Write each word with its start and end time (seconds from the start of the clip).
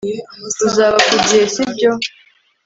Uzaba 0.67 0.97
ku 1.07 1.15
gihe 1.27 1.45
sibyo 1.53 1.91